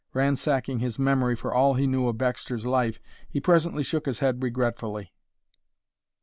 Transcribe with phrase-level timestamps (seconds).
[0.13, 4.41] Ransacking his memory for all he knew of Baxter's life he presently shook his head
[4.41, 5.13] regretfully.